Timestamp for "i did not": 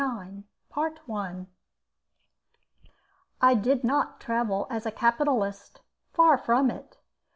3.39-4.19